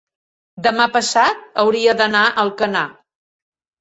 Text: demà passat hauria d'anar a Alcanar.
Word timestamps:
demà 0.67 0.87
passat 0.95 1.45
hauria 1.65 1.95
d'anar 2.01 2.25
a 2.31 2.35
Alcanar. 2.47 2.87